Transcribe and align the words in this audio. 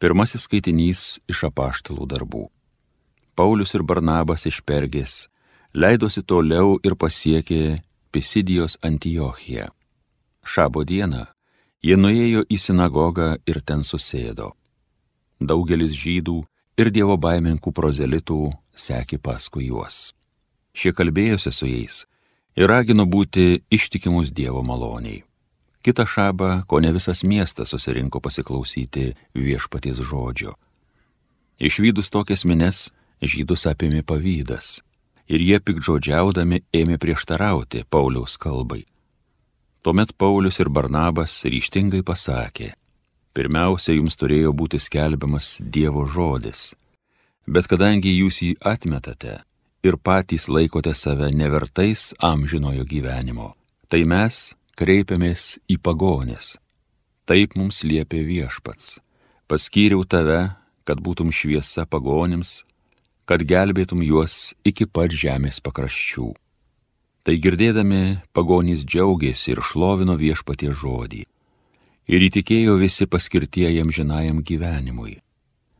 Pirmasis 0.00 0.46
skaitinys 0.48 1.18
iš 1.28 1.42
apaštalų 1.50 2.06
darbų. 2.08 2.46
Paulius 3.36 3.74
ir 3.76 3.82
Barnabas 3.84 4.46
iš 4.48 4.62
Pergės 4.64 5.26
leidosi 5.76 6.22
toliau 6.24 6.78
ir 6.80 6.96
pasiekė 6.96 7.82
Pisidijos 8.10 8.78
Antiochiją. 8.82 9.68
Šabo 10.40 10.86
dieną 10.88 11.26
jie 11.84 11.96
nuėjo 12.00 12.46
į 12.48 12.56
sinagogą 12.58 13.28
ir 13.44 13.60
ten 13.60 13.84
susėdo. 13.84 14.54
Daugelis 15.40 15.92
žydų 15.92 16.38
ir 16.80 16.90
dievo 16.90 17.20
baiminkų 17.20 17.72
prozelitų 17.76 18.40
sekė 18.72 19.20
paskui 19.20 19.68
juos. 19.68 20.14
Šie 20.72 20.96
kalbėjosi 20.96 21.52
su 21.52 21.68
jais 21.68 22.06
ir 22.56 22.72
ragino 22.72 23.04
būti 23.04 23.66
ištikimus 23.68 24.32
dievo 24.32 24.64
maloniai. 24.64 25.20
Kita 25.80 26.04
šaba, 26.04 26.62
ko 26.68 26.80
ne 26.80 26.92
visas 26.92 27.24
miestas 27.24 27.72
susirinko 27.72 28.20
pasiklausyti 28.20 29.14
viešpaties 29.34 30.02
žodžio. 30.04 30.54
Išvydus 31.60 32.12
tokias 32.12 32.44
mines, 32.44 32.90
žydus 33.20 33.64
apėmė 33.68 34.04
pavydas 34.04 34.80
ir 35.30 35.42
jie 35.44 35.60
pikdžodžiaudami 35.62 36.64
ėmė 36.74 36.98
prieštarauti 36.98 37.84
Pauliaus 37.88 38.36
kalbai. 38.40 38.82
Tuomet 39.80 40.12
Paulius 40.18 40.58
ir 40.60 40.68
Barnabas 40.68 41.32
ryštingai 41.46 42.02
pasakė, 42.04 42.74
pirmiausia, 43.32 43.94
jums 43.96 44.18
turėjo 44.20 44.52
būti 44.52 44.80
skelbiamas 44.82 45.54
Dievo 45.62 46.04
žodis, 46.04 46.74
bet 47.46 47.70
kadangi 47.70 48.12
jūs 48.18 48.42
jį 48.44 48.50
atmetate 48.60 49.38
ir 49.86 49.96
patys 49.96 50.50
laikote 50.52 50.92
save 50.92 51.30
nevertais 51.32 52.10
amžinojo 52.18 52.84
gyvenimo, 52.84 53.54
tai 53.88 54.02
mes 54.04 54.50
kreipiamės 54.80 55.58
į 55.68 55.76
pagonis. 55.84 56.54
Taip 57.28 57.52
mums 57.60 57.82
liepė 57.84 58.22
viešpats. 58.24 58.96
Paskyriau 59.44 60.06
tave, 60.08 60.54
kad 60.88 61.02
būtum 61.04 61.28
šviesa 61.28 61.84
pagonims, 61.84 62.62
kad 63.28 63.44
gelbėtum 63.44 64.00
juos 64.02 64.54
iki 64.64 64.88
pat 64.88 65.12
žemės 65.12 65.60
pakraščių. 65.60 66.30
Tai 67.20 67.34
girdėdami 67.44 68.22
pagonys 68.32 68.86
džiaugiasi 68.88 69.52
ir 69.52 69.60
šlovino 69.60 70.16
viešpatie 70.16 70.72
žodį. 70.72 71.26
Ir 72.10 72.24
įtikėjo 72.30 72.78
visi 72.80 73.06
paskirtieji 73.06 73.84
žinajam 73.84 74.40
gyvenimui. 74.40 75.20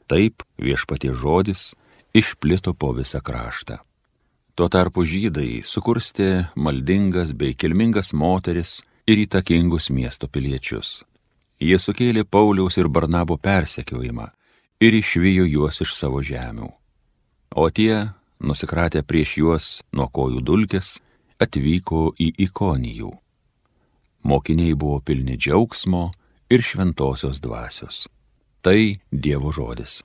Taip 0.07 0.45
viešpatie 0.61 1.15
žodis 1.17 1.73
išplito 2.13 2.75
po 2.75 2.93
visą 2.93 3.23
kraštą. 3.25 3.81
Tuo 4.55 4.69
tarpu 4.69 5.07
žydai 5.09 5.63
sukurstė 5.65 6.51
maldingas 6.55 7.33
bei 7.33 7.57
kilmingas 7.57 8.13
moteris 8.13 8.83
ir 9.11 9.25
įtakingus 9.27 9.91
miesto 9.91 10.29
piliečius. 10.31 11.01
Jie 11.61 11.77
sukėlė 11.77 12.25
Pauliaus 12.25 12.79
ir 12.81 12.89
Barnabo 12.89 13.37
persekiojimą 13.37 14.31
ir 14.81 14.97
išvijo 14.97 15.45
juos 15.51 15.83
iš 15.85 15.95
savo 15.99 16.23
žemių. 16.25 16.71
O 17.59 17.67
tie, 17.75 18.13
nusikratę 18.41 19.03
prieš 19.03 19.37
juos 19.43 19.67
nuo 19.93 20.07
kojų 20.09 20.41
dulkės, 20.47 21.01
atvyko 21.43 22.15
į 22.21 22.31
ikonijų. 22.47 23.11
Mokiniai 24.31 24.77
buvo 24.77 25.01
pilni 25.01 25.37
džiaugsmo 25.41 26.11
ir 26.53 26.63
šventosios 26.63 27.41
dvasios. 27.41 28.07
Tai 28.61 29.01
Dievo 29.11 29.53
žodis. 29.53 30.01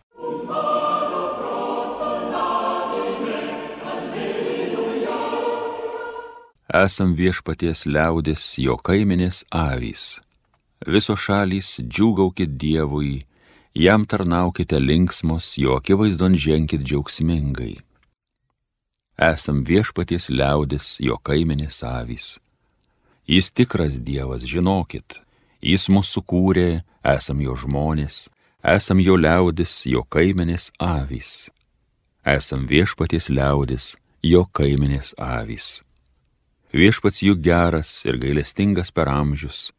Esam 6.76 7.14
viešpaties 7.16 7.86
liaudės 7.88 8.44
jo 8.60 8.76
kaiminės 8.76 9.44
avys. 9.54 10.20
Viso 10.84 11.16
šalys 11.16 11.80
džiūgaukit 11.80 12.58
Dievui, 12.60 13.24
jam 13.74 14.04
tarnaukite 14.06 14.80
linksmos, 14.82 15.56
jo 15.62 15.78
akivaizdon 15.80 16.36
ženkit 16.36 16.84
džiaugsmingai. 16.84 17.78
Esam 19.16 19.64
viešpaties 19.64 20.28
liaudės 20.30 20.98
jo 21.00 21.16
kaiminės 21.24 21.80
avys. 21.88 22.36
Jis 23.26 23.50
tikras 23.56 23.96
Dievas, 23.96 24.44
žinokit, 24.44 25.22
jis 25.64 25.88
mūsų 25.88 26.20
sukūrė, 26.20 26.70
esam 27.16 27.40
jo 27.42 27.56
žmonės, 27.56 28.28
esam 28.62 29.00
jo 29.00 29.16
liaudis, 29.16 29.86
jo 29.88 30.04
kaiminės 30.04 30.74
avys. 30.78 31.48
Esam 32.26 32.68
viešpaties 32.68 33.32
liaudis, 33.32 33.94
jo 34.22 34.44
kaiminės 34.52 35.16
avys. 35.18 35.85
Viešpats 36.76 37.22
juk 37.24 37.40
geras 37.40 37.90
ir 38.04 38.18
gailestingas 38.20 38.90
per 38.92 39.08
amžius 39.08 39.70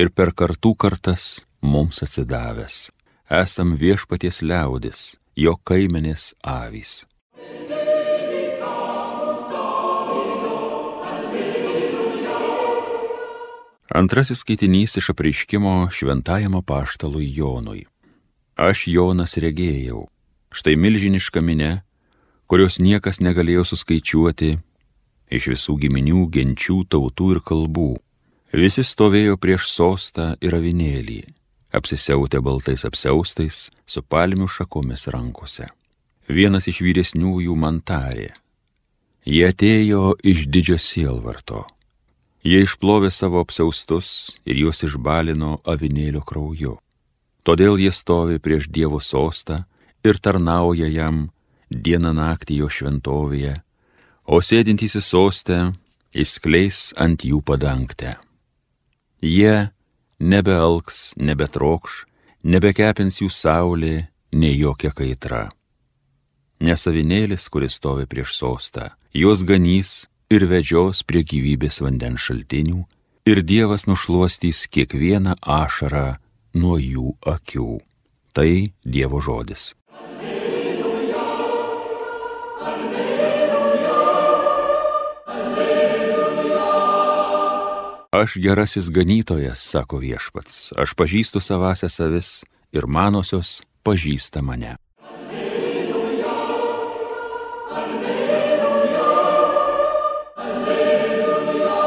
ir 0.00 0.08
per 0.16 0.30
kartų 0.32 0.70
kartas 0.80 1.42
mums 1.60 2.00
atsidavęs. 2.06 2.88
Esam 3.28 3.74
viešpaties 3.76 4.40
liaudis, 4.40 5.00
jo 5.36 5.58
kaimenės 5.60 6.30
avys. 6.40 7.02
Antrasis 13.92 14.40
skaitinys 14.40 14.96
iš 14.96 15.12
apreiškimo 15.12 15.76
šventajam 15.92 16.56
apaštalui 16.62 17.28
Jonui. 17.28 17.84
Aš 18.56 18.88
Jonas 18.88 19.36
regėjau, 19.36 20.06
štai 20.48 20.80
milžiniška 20.80 21.44
minė, 21.44 21.82
kurios 22.48 22.80
niekas 22.80 23.20
negalėjo 23.20 23.68
suskaičiuoti 23.68 24.54
iš 25.32 25.48
visų 25.54 25.78
giminių, 25.86 26.26
genčių, 26.32 26.82
tautų 26.92 27.28
ir 27.36 27.40
kalbų. 27.44 27.92
Visi 28.52 28.84
stovėjo 28.84 29.38
prieš 29.40 29.70
sostą 29.72 30.34
ir 30.44 30.54
avinėlį, 30.58 31.22
apsisiautę 31.72 32.42
baltais 32.44 32.84
apsiaustais, 32.84 33.70
su 33.88 34.02
palmių 34.04 34.48
šakomis 34.48 35.08
rankose. 35.14 35.70
Vienas 36.28 36.68
iš 36.68 36.82
vyresniųjų 36.84 37.56
man 37.56 37.80
tarė. 37.80 38.32
Jie 39.24 39.46
atėjo 39.48 40.18
iš 40.20 40.46
didžio 40.52 40.76
sielvarto. 40.76 41.64
Jie 42.44 42.64
išplovė 42.66 43.08
savo 43.14 43.40
apsaustus 43.40 44.36
ir 44.44 44.58
juos 44.64 44.82
išbalino 44.84 45.60
avinėlio 45.64 46.24
krauju. 46.26 46.76
Todėl 47.46 47.78
jie 47.78 47.90
stovi 47.94 48.38
prieš 48.42 48.68
Dievo 48.68 48.98
sostą 49.00 49.62
ir 50.04 50.18
tarnauja 50.18 50.90
jam 50.90 51.28
dieną 51.70 52.12
naktį 52.18 52.62
jo 52.62 52.68
šventovėje 52.70 53.54
o 54.24 54.40
sėdintysis 54.40 55.06
sostę 55.08 55.72
išskleis 56.12 56.92
ant 56.96 57.24
jų 57.24 57.42
padangtę. 57.42 58.16
Jie 59.22 59.70
nebealks, 60.18 61.12
nebetrokš, 61.16 62.04
nebekepins 62.42 63.20
jų 63.22 63.30
saulė, 63.30 64.08
nei 64.32 64.56
jokia 64.58 64.92
kaitra. 64.94 65.50
Nesavinėlis, 66.62 67.48
kuris 67.50 67.78
stovi 67.78 68.06
prieš 68.06 68.36
sostą, 68.38 68.92
juos 69.14 69.42
ganys 69.42 70.06
ir 70.30 70.46
vedžios 70.46 71.02
prie 71.06 71.24
gyvybės 71.26 71.80
vandens 71.82 72.22
šaltinių, 72.28 72.84
ir 73.26 73.42
Dievas 73.42 73.86
nušuostys 73.86 74.66
kiekvieną 74.70 75.36
ašarą 75.42 76.16
nuo 76.54 76.78
jų 76.78 77.14
akių. 77.26 77.80
Tai 78.32 78.50
Dievo 78.82 79.20
žodis. 79.20 79.72
Aš 88.12 88.36
gerasis 88.36 88.90
ganytojas, 88.92 89.56
sako 89.64 89.96
viešpats, 90.04 90.76
aš 90.76 90.92
pažįstu 91.00 91.40
savąsią 91.40 91.88
savis 91.88 92.44
ir 92.76 92.84
manosios 92.84 93.64
pažįsta 93.88 94.42
mane. 94.44 94.76
Alleluja, 95.00 96.34
alleluja, 97.72 99.06
alleluja. 100.36 101.78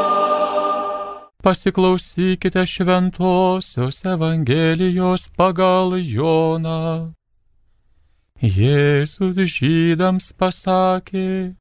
Pasiklausykite 1.45 2.65
šventosios 2.73 4.01
Evangelijos 4.09 5.29
pagal 5.37 5.93
Joną. 6.01 7.13
Jėzus 8.41 9.37
žydams 9.45 10.33
pasakė, 10.33 11.53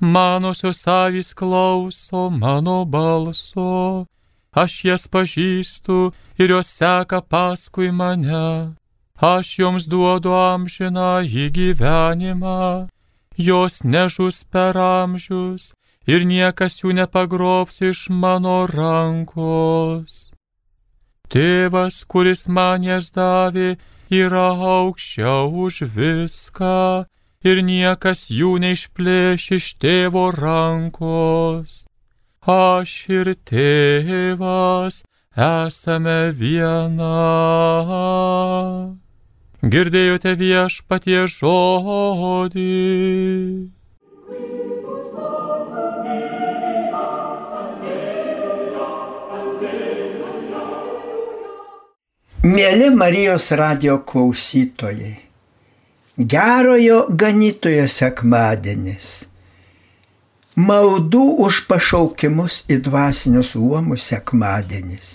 manosios 0.00 0.86
avys 0.86 1.34
klauso 1.34 2.30
mano 2.30 2.84
balso, 2.84 4.06
aš 4.52 4.72
jas 4.84 5.04
pažįstu 5.08 6.12
ir 6.38 6.50
jos 6.54 6.68
seka 6.78 7.20
paskui 7.20 7.90
mane. 7.90 8.74
Aš 9.18 9.58
joms 9.58 9.84
duodu 9.90 10.30
amžiną 10.30 11.26
į 11.26 11.50
gyvenimą, 11.50 12.86
jos 13.34 13.82
nežus 13.82 14.44
per 14.46 14.78
amžius 14.78 15.74
ir 16.06 16.22
niekas 16.22 16.78
jų 16.80 16.94
nepagrobs 17.00 17.82
iš 17.82 18.08
mano 18.14 18.66
rankos. 18.70 20.30
Tėvas, 21.28 22.04
kuris 22.08 22.46
man 22.48 22.86
jas 22.86 23.10
davė, 23.10 23.74
yra 24.08 24.48
aukščiau 24.54 25.50
už 25.66 25.82
viską 25.92 27.04
ir 27.44 27.62
niekas 27.62 28.26
jų 28.32 28.56
neišplėš 28.64 29.44
iš 29.58 29.68
tėvo 29.82 30.30
rankos. 30.34 31.84
Aš 32.48 32.92
ir 33.12 33.34
tėvas 33.46 35.02
esame 35.36 36.32
viena. 36.34 37.14
Girdėjote 39.62 40.34
viešpatie 40.38 41.26
žodį. 41.26 42.68
Mėly 52.48 52.88
Marijos 52.94 53.50
radio 53.58 53.98
klausytojai, 54.08 55.27
gerojo 56.18 57.04
ganytojo 57.14 57.84
sekmadienis, 57.86 59.28
maldų 60.58 61.22
už 61.44 61.60
pašaukimus 61.70 62.64
į 62.66 62.80
dvasinius 62.82 63.54
luomus 63.54 64.08
sekmadienis. 64.10 65.14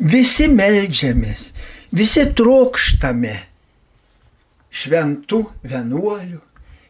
Visi 0.00 0.48
melžiamės, 0.48 1.50
visi 1.92 2.24
trokštame 2.32 3.34
šventų 4.72 5.42
vienuolių, 5.68 6.40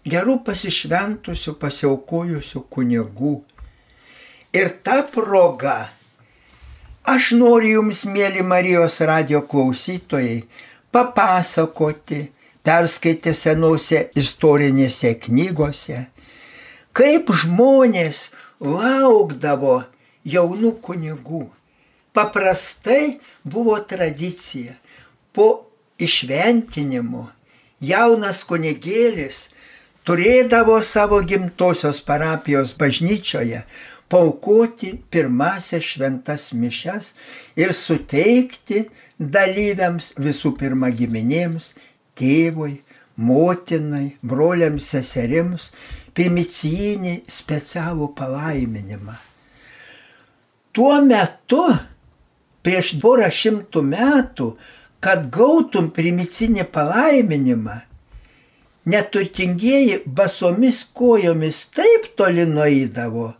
gerų 0.07 0.39
pasišventusių, 0.47 1.59
pasiaukojusių 1.59 2.65
kunigų. 2.71 3.35
Ir 4.55 4.71
ta 4.87 5.03
proga 5.03 5.91
aš 7.03 7.33
noriu 7.35 7.81
Jums, 7.81 8.07
mėly 8.07 8.47
Marijos 8.47 9.03
radio 9.03 9.43
klausytojai, 9.43 10.45
papasakoti, 10.95 12.29
perskaitę 12.69 13.33
senose 13.33 14.09
istorinėse 14.19 15.15
knygose, 15.25 16.03
kaip 16.93 17.31
žmonės 17.43 18.27
laukdavo 18.61 19.79
jaunų 20.29 20.75
kunigų 20.85 21.47
paprastai 22.19 23.19
buvo 23.45 23.79
tradicija. 23.89 24.75
Po 25.33 25.71
išventinimo 26.03 27.29
jaunas 27.81 28.43
kunigėlis 28.49 29.47
turėdavo 30.09 30.81
savo 30.83 31.21
gimtosios 31.23 32.01
parapijos 32.05 32.75
bažnyčioje 32.81 33.63
paukoti 34.11 34.95
pirmasias 35.13 35.85
šventas 35.93 36.51
mišes 36.57 37.13
ir 37.61 37.75
suteikti 37.77 38.89
dalyviams 39.19 40.13
visų 40.19 40.55
pirma 40.59 40.91
giminėms, 40.95 41.73
tėvui, 42.19 42.79
motinai, 43.19 44.17
broliams, 44.23 44.91
seserims 44.93 45.71
primicijinį 46.19 47.15
specialų 47.31 48.13
palaiminimą. 48.19 49.15
Tuo 50.75 50.99
metu 51.03 51.65
prieš 52.67 52.97
porą 53.03 53.31
šimtų 53.33 53.83
metų, 53.87 54.49
kad 55.03 55.29
gautum 55.35 55.93
primicinį 55.95 56.67
palaiminimą, 56.75 57.77
neturtingieji 58.89 60.03
basomis 60.07 60.83
kojomis 60.95 61.65
taip 61.77 62.11
toli 62.19 62.47
nueidavo, 62.49 63.33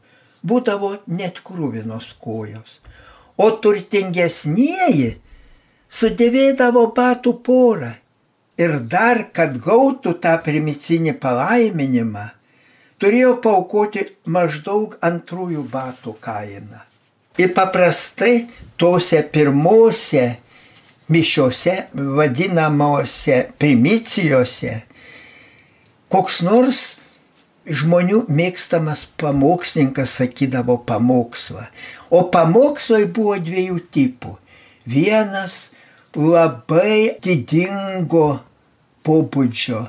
būdavo 0.47 0.93
net 1.11 1.41
krūvinos 1.45 2.13
kojos. 2.23 2.79
O 3.39 3.51
turtingesnieji 3.63 5.17
sudėvėdavo 5.95 6.89
batų 6.95 7.35
porą. 7.47 7.95
Ir 8.59 8.81
dar, 8.91 9.29
kad 9.33 9.55
gautų 9.63 10.17
tą 10.23 10.35
primicinį 10.43 11.15
palaiminimą, 11.23 12.25
turėjo 12.99 13.37
paukoti 13.43 14.09
maždaug 14.27 14.97
antrųjų 15.05 15.63
batų 15.71 16.17
kainą. 16.21 16.83
Ir 17.39 17.53
paprastai 17.55 18.49
tose 18.77 19.23
pirmose 19.23 20.25
mišiose, 21.09 21.77
vadinamose 21.95 23.45
primicijose, 23.63 24.81
koks 26.11 26.41
nors 26.43 26.83
žmonių 27.69 28.25
mėgstamas 28.33 29.05
pamokslininkas 29.21 30.19
sakydavo 30.19 30.81
pamokslą. 30.89 31.69
O 32.11 32.25
pamokslai 32.33 33.05
buvo 33.07 33.37
dviejų 33.39 33.81
tipų. 33.95 34.35
Vienas 34.89 35.69
labai 36.17 37.19
didingo 37.23 38.41
pobūdžio, 39.07 39.85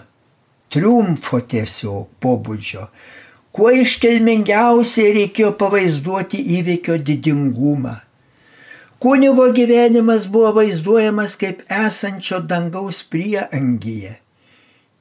triumfo 0.70 1.42
tiesiog 1.42 2.10
pobūdžio, 2.22 2.88
Kuo 3.50 3.72
iškilmingiausiai 3.74 5.14
reikėjo 5.16 5.50
pavaizduoti 5.58 6.38
įvykio 6.60 7.00
didingumą. 7.02 7.96
Kunigo 9.02 9.48
gyvenimas 9.56 10.28
buvo 10.30 10.52
vaizduojamas 10.60 11.34
kaip 11.42 11.64
esančio 11.74 12.40
dangaus 12.46 13.00
prieangyje. 13.10 14.14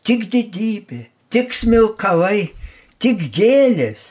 Tik 0.06 0.24
didybė, 0.32 1.00
tik 1.28 1.52
smilkalai, 1.52 2.54
tik 3.02 3.26
gėlės. 3.36 4.06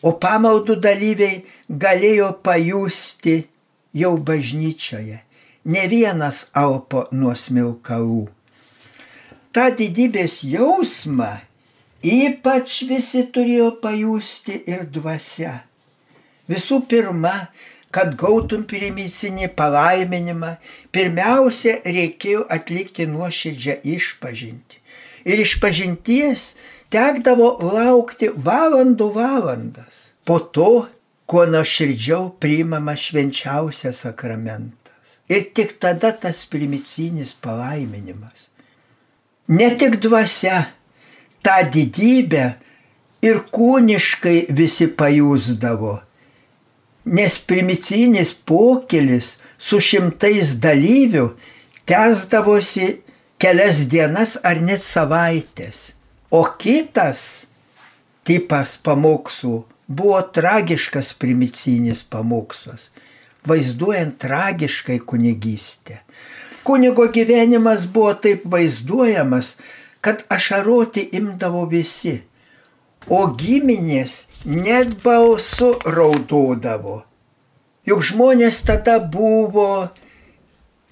O 0.00 0.14
pamaldų 0.24 0.78
dalyviai 0.80 1.42
galėjo 1.68 2.30
pajusti 2.44 3.36
jau 3.92 4.14
bažnyčioje. 4.16 5.20
Ne 5.68 5.84
vienas 5.92 6.46
alpo 6.56 7.06
nuo 7.12 7.36
smilkalų. 7.36 8.24
Ta 9.54 9.70
didybės 9.70 10.42
jausmą 10.42 11.32
Ypač 12.04 12.82
visi 12.84 13.22
turėjo 13.32 13.70
pajusti 13.80 14.58
ir 14.68 14.82
dvasia. 14.92 15.62
Visų 16.52 16.82
pirma, 16.84 17.48
kad 17.88 18.12
gautum 18.20 18.66
primicinį 18.68 19.48
palaiminimą, 19.56 20.50
pirmiausia 20.92 21.78
reikėjo 21.80 22.44
atlikti 22.52 23.08
nuoširdžią 23.08 23.78
išpažinti. 23.94 24.82
Ir 25.24 25.40
išpažinties 25.46 26.50
tekdavo 26.92 27.54
laukti 27.64 28.28
valandų 28.28 29.08
valandas. 29.16 30.10
Po 30.28 30.42
to, 30.44 30.90
kuo 31.24 31.48
nuoširdžiau 31.48 32.34
priimama 32.36 32.98
švenčiausias 33.00 34.04
sakramentas. 34.04 35.16
Ir 35.32 35.48
tik 35.56 35.78
tada 35.80 36.12
tas 36.12 36.44
primicinis 36.44 37.32
palaiminimas. 37.32 38.50
Ne 39.48 39.68
tik 39.76 39.98
dvasia, 40.00 40.70
tą 41.44 41.56
didybę 41.68 42.44
ir 43.24 43.42
kūniškai 43.52 44.46
visi 44.56 44.88
pajūsdavo. 44.88 45.98
Nes 47.04 47.36
primicinis 47.44 48.32
pokelis 48.32 49.34
su 49.60 49.80
šimtais 49.84 50.54
dalyvių 50.64 51.26
tęsdavosi 51.88 52.88
kelias 53.36 53.84
dienas 53.92 54.38
ar 54.40 54.62
net 54.64 54.84
savaitės. 54.84 55.90
O 56.32 56.46
kitas 56.56 57.44
tipas 58.24 58.78
pamokslų 58.80 59.58
buvo 59.86 60.22
tragiškas 60.34 61.12
primicinis 61.20 62.00
pamokslas, 62.08 62.88
vaizduojant 63.44 64.16
tragiškai 64.24 65.02
kunigystę. 65.04 66.00
Kunigo 66.64 67.08
gyvenimas 67.12 67.84
buvo 67.92 68.14
taip 68.16 68.44
vaizduojamas, 68.48 69.54
kad 70.00 70.22
ašaroti 70.28 71.08
imdavo 71.16 71.64
visi, 71.68 72.18
o 73.08 73.26
giminės 73.40 74.24
net 74.44 74.94
balsu 75.04 75.74
raudodavo. 75.84 77.02
Juk 77.84 78.00
žmonės 78.08 78.62
tada 78.64 78.96
buvo 78.96 79.90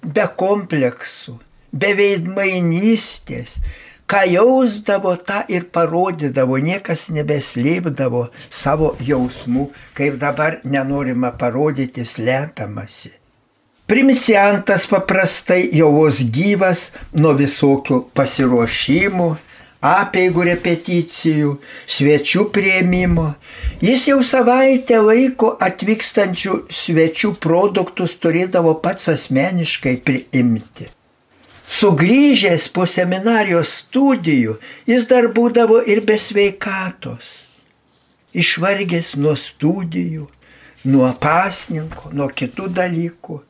be 0.03 0.25
kompleksų, 0.37 1.39
be 1.73 1.93
veidmainystės, 1.97 3.57
ką 4.09 4.21
jausdavo, 4.29 5.15
tą 5.25 5.41
ir 5.49 5.65
parodydavo, 5.73 6.59
niekas 6.61 7.07
nebeslėpdavo 7.13 8.27
savo 8.53 8.93
jausmų, 9.01 9.71
kaip 9.97 10.21
dabar 10.21 10.61
nenorima 10.65 11.33
parodyti 11.33 12.05
slepiamasi. 12.05 13.22
Primiciantas 13.93 14.87
paprastai 14.89 15.67
jau 15.77 15.91
vos 15.93 16.17
gyvas 16.33 16.79
nuo 17.13 17.35
visokių 17.37 17.99
pasiruošimų, 18.17 19.27
apieigų 19.85 20.45
repeticijų, 20.47 21.51
svečių 21.95 22.47
prieimimo. 22.55 23.27
Jis 23.85 24.07
jau 24.09 24.17
savaitę 24.25 24.97
laiko 24.97 25.51
atvykstančių 25.67 26.57
svečių 26.79 27.31
produktus 27.45 28.17
turėdavo 28.17 28.73
pats 28.81 29.13
asmeniškai 29.13 29.95
priimti. 30.09 30.89
Sugryžęs 31.77 32.71
po 32.73 32.89
seminarijos 32.89 33.77
studijų, 33.83 34.57
jis 34.89 35.05
dar 35.13 35.29
būdavo 35.37 35.85
ir 35.85 36.01
be 36.01 36.17
sveikatos. 36.17 37.45
Išvargęs 38.33 39.13
nuo 39.21 39.37
studijų, 39.37 40.29
nuo 40.89 41.15
pasninko, 41.29 42.09
nuo 42.09 42.33
kitų 42.33 42.73
dalykų 42.81 43.43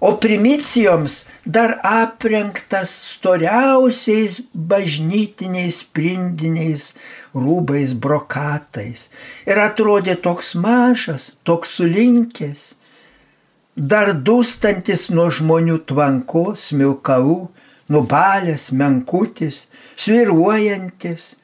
o 0.00 0.16
primicijoms 0.16 1.24
dar 1.44 1.78
aprengtas 1.84 2.90
storiausiais 3.12 4.40
bažnytiniais 4.54 5.80
sprindiniais 5.84 6.90
rūbais, 7.34 7.94
brokatais. 7.94 9.06
Ir 9.46 9.60
atrodė 9.60 10.16
toks 10.20 10.54
mažas, 10.54 11.30
toks 11.44 11.76
sulinkęs, 11.78 12.72
dar 13.76 14.12
dūstantis 14.14 15.08
nuo 15.14 15.28
žmonių 15.32 15.80
tvankos, 15.88 16.70
smilkalų, 16.70 17.40
nubalęs, 17.90 18.70
menkutis, 18.72 19.66
sviruojantis 19.96 21.34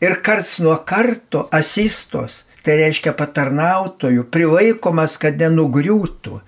ir 0.00 0.20
karts 0.24 0.58
nuo 0.64 0.76
karto 0.88 1.46
asistos, 1.54 2.42
tai 2.64 2.80
reiškia 2.82 3.14
patarnautojų, 3.16 4.26
prilaikomas, 4.32 5.16
kad 5.20 5.38
nenugriūtų. 5.40 6.40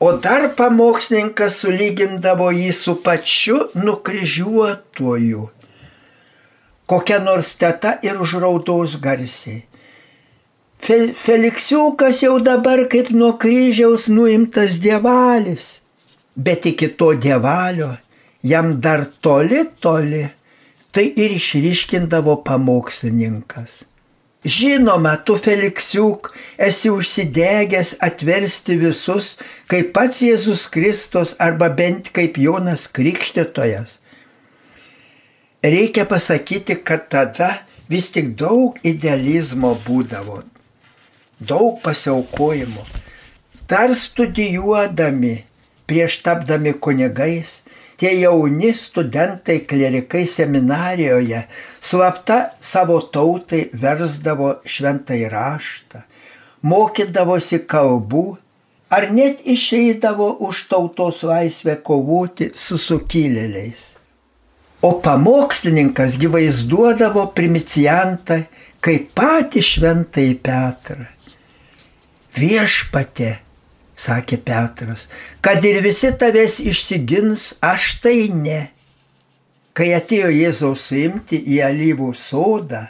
O 0.00 0.12
dar 0.22 0.52
pamokslininkas 0.54 1.56
sulygindavo 1.62 2.52
jį 2.54 2.70
su 2.72 2.94
pačiu 3.02 3.64
nukryžiuotoju. 3.74 5.48
Kokia 6.88 7.18
nors 7.24 7.56
teta 7.58 7.96
ir 8.06 8.20
užraudos 8.22 8.94
garsiai. 9.02 9.64
Fe, 10.78 10.98
Feliksiukas 11.24 12.22
jau 12.22 12.38
dabar 12.38 12.84
kaip 12.92 13.10
nuo 13.10 13.32
kryžiaus 13.42 14.06
nuimtas 14.08 14.78
dievalis, 14.78 15.80
bet 16.36 16.70
iki 16.70 16.88
to 16.94 17.10
dievalio 17.18 17.96
jam 18.42 18.80
dar 18.80 19.04
toli, 19.20 19.64
toli, 19.80 20.28
tai 20.92 21.10
ir 21.16 21.34
išryškindavo 21.34 22.38
pamokslininkas. 22.46 23.82
Žinoma, 24.44 25.16
tu 25.26 25.34
Feliksiuk 25.34 26.30
esi 26.58 26.90
užsidegęs 26.94 27.96
atversti 27.98 28.76
visus, 28.78 29.32
kaip 29.66 29.90
pats 29.96 30.22
Jėzus 30.22 30.68
Kristus 30.70 31.34
arba 31.42 31.68
bent 31.74 32.12
kaip 32.14 32.38
Jonas 32.38 32.86
Krikštytojas. 32.86 33.98
Reikia 35.64 36.06
pasakyti, 36.06 36.78
kad 36.86 37.08
tada 37.10 37.64
vis 37.90 38.12
tik 38.14 38.36
daug 38.38 38.78
idealizmo 38.86 39.74
būdavo, 39.82 40.44
daug 41.42 41.82
pasiaukojimo. 41.82 42.86
Dar 43.68 43.90
studijuodami, 43.90 45.34
prieš 45.90 46.22
tapdami 46.22 46.76
kunigais, 46.78 47.58
tie 47.98 48.14
jauni 48.20 48.72
studentai 48.74 49.58
klerikai 49.66 50.24
seminarijoje 50.26 51.42
slapta 51.80 52.38
savo 52.60 53.00
tautai 53.14 53.64
versdavo 53.72 54.54
šventai 54.64 55.24
raštą, 55.32 56.04
mokydavosi 56.62 57.60
kalbų 57.66 58.24
ar 58.90 59.10
net 59.12 59.42
išeidavo 59.44 60.30
už 60.48 60.64
tautos 60.70 61.22
laisvę 61.26 61.76
kovoti 61.84 62.52
su 62.54 62.78
sukilėliais. 62.78 63.94
O 64.82 64.94
pamokslininkas 65.02 66.14
gyvaizduodavo 66.22 67.26
primicijantą 67.34 68.44
kaip 68.80 69.10
patį 69.18 69.62
šventai 69.66 70.30
Petrą 70.38 71.08
viešpatė, 72.38 73.38
sakė 73.98 74.38
Petras, 74.46 75.06
kad 75.42 75.64
ir 75.66 75.80
visi 75.84 76.12
tavęs 76.14 76.60
išsigins, 76.62 77.52
aš 77.60 77.98
tai 78.04 78.28
ne. 78.34 78.68
Kai 79.74 79.92
atėjo 79.94 80.30
Jėzaus 80.34 80.88
suimti 80.90 81.38
į 81.54 81.60
alyvų 81.68 82.12
sodą 82.18 82.88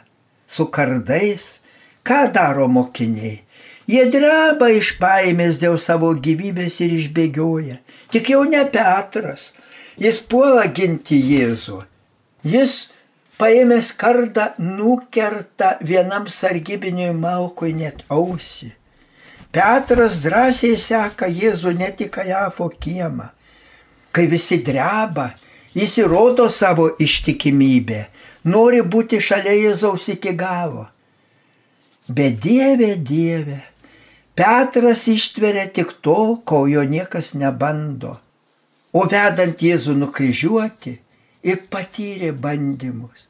su 0.48 0.68
kardais, 0.72 1.58
ką 2.04 2.28
daro 2.32 2.68
mokiniai? 2.72 3.42
Jie 3.88 4.04
dreba 4.12 4.68
iš 4.72 4.94
baimės 5.00 5.56
dėl 5.60 5.78
savo 5.80 6.10
gyvybės 6.12 6.76
ir 6.84 6.92
išbėgioja. 6.98 7.78
Tik 8.12 8.32
jau 8.34 8.42
ne 8.44 8.60
Petras. 8.68 9.50
Jis 10.00 10.20
puola 10.28 10.66
ginti 10.68 11.16
Jėzų. 11.16 11.80
Jis 12.44 12.74
paėmęs 13.40 13.94
kardą 13.98 14.50
nukerta 14.60 15.76
vienam 15.80 16.28
sargybiniui 16.28 17.14
malkui 17.16 17.72
net 17.76 18.04
ausį. 18.12 18.74
Petras 19.52 20.18
drąsiai 20.20 20.76
seka 20.76 21.28
Jėzų 21.32 21.72
net 21.78 22.02
į 22.04 22.10
Kajafo 22.12 22.68
kiemą. 22.80 23.30
Kai 24.12 24.26
visi 24.28 24.58
dreba, 24.64 25.30
jis 25.72 25.96
įrodo 26.02 26.48
savo 26.52 26.90
ištikimybę, 27.00 28.02
nori 28.44 28.82
būti 28.82 29.20
šalia 29.20 29.56
Jėzaus 29.56 30.08
iki 30.12 30.34
galo. 30.36 30.88
Bet 32.08 32.40
Dieve, 32.44 32.94
Dieve, 32.96 33.60
Petras 34.38 35.08
ištveria 35.10 35.66
tik 35.74 35.96
to, 36.00 36.38
ko 36.44 36.66
jo 36.70 36.84
niekas 36.86 37.32
nebando. 37.34 38.18
O 38.94 39.02
vedant 39.10 39.58
Jėzų 39.58 39.96
nukryžiuoti 39.98 40.92
ir 41.42 41.64
patyrė 41.72 42.30
bandymus. 42.32 43.24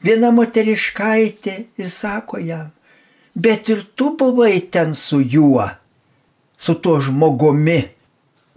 Viena 0.00 0.30
moteriškaitė 0.32 1.56
įsako 1.82 2.40
jam, 2.46 2.70
bet 3.36 3.68
ir 3.68 3.84
tu 3.94 4.16
buvai 4.18 4.60
ten 4.72 4.94
su 4.94 5.20
juo, 5.20 5.68
su 6.58 6.74
tuo 6.74 7.00
žmogumi. 7.00 7.82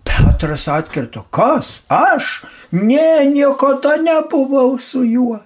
Petras 0.07 0.67
atkirto, 0.67 1.25
kas? 1.29 1.81
Aš? 1.91 2.41
Ne, 2.71 3.27
niekada 3.27 3.98
nebuvau 4.00 4.79
su 4.79 5.03
juo. 5.03 5.41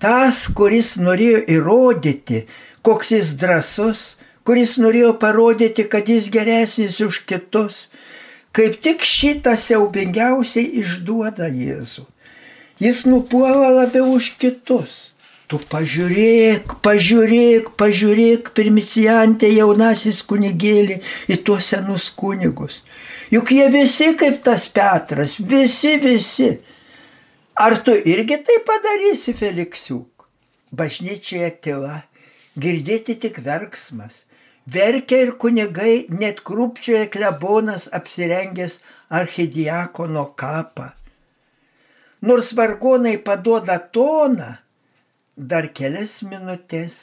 Tas, 0.00 0.46
kuris 0.56 0.94
norėjo 1.00 1.40
įrodyti, 1.56 2.44
koks 2.86 3.10
jis 3.16 3.34
drasus, 3.40 4.04
kuris 4.48 4.78
norėjo 4.80 5.16
parodyti, 5.20 5.84
kad 5.88 6.08
jis 6.08 6.30
geresnis 6.32 7.00
už 7.04 7.24
kitus, 7.28 7.88
kaip 8.56 8.78
tik 8.84 9.04
šitą 9.04 9.56
siaubingiausiai 9.60 10.80
išduoda 10.80 11.50
Jėzų. 11.52 12.06
Jis 12.80 13.04
nupuola 13.04 13.68
labiau 13.82 14.14
už 14.16 14.34
kitus. 14.40 15.12
Tu 15.50 15.58
pažiūrėk, 15.66 16.76
pažiūrėk, 16.78 17.72
pažiūrėk, 17.80 18.52
primicijantė 18.54 19.48
jaunasis 19.50 20.20
kunigėlį 20.30 21.00
į 21.26 21.38
tuos 21.42 21.72
senus 21.72 22.06
kunigus. 22.14 22.84
Juk 23.34 23.50
jie 23.56 23.66
visi 23.74 24.12
kaip 24.20 24.44
tas 24.46 24.68
Petras, 24.70 25.34
visi, 25.42 25.96
visi. 26.04 26.52
Ar 27.58 27.80
tu 27.82 27.96
irgi 28.12 28.38
tai 28.46 28.60
padarysi, 28.68 29.34
Feliksiuk? 29.34 30.28
Bažnyčioje 30.70 31.50
tyla, 31.66 31.98
girdėti 32.54 33.18
tik 33.18 33.42
verksmas. 33.42 34.22
Verkia 34.70 35.24
ir 35.24 35.34
kunigai, 35.34 36.06
net 36.14 36.44
krūpčioje 36.46 37.08
klebonas 37.10 37.90
apsirengęs 37.90 38.78
archidiakono 39.10 40.28
kapą. 40.38 40.92
Nors 42.22 42.54
vargonai 42.54 43.18
paduoda 43.18 43.80
toną, 43.82 44.52
dar 45.40 45.70
kelias 45.72 46.20
minutės 46.26 46.96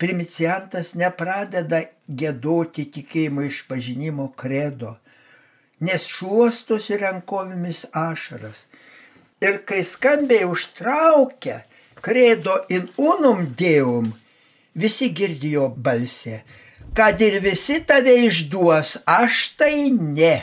primiciantas 0.00 0.94
nepradeda 0.94 1.82
gėdoti 2.06 2.86
tikėjimo 2.94 3.44
išpažinimo 3.48 4.30
kredo, 4.38 4.94
nes 5.82 6.06
šuostosi 6.06 7.00
rankovėmis 7.02 7.88
ašaras. 7.96 8.64
Ir 9.42 9.62
kai 9.66 9.82
skambiai 9.88 10.46
užtraukia 10.48 11.62
kredo 12.04 12.60
in 12.68 12.88
unum 13.00 13.46
deum, 13.58 14.12
visi 14.76 15.10
girdėjo 15.16 15.68
balsę, 15.76 16.42
kad 16.94 17.20
ir 17.24 17.40
visi 17.44 17.80
tave 17.84 18.16
išduos, 18.28 18.98
aš 19.08 19.42
tai 19.58 19.90
ne. 19.90 20.36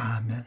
Amen. 0.00 0.46